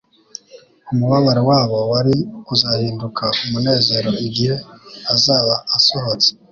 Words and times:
Umubabaro 0.91 1.41
wabo 1.51 1.77
wari 1.91 2.15
kuzahinduka 2.45 3.23
umunezero 3.43 4.11
igihe 4.27 4.55
azaba 5.13 5.53
asohotse. 5.77 6.29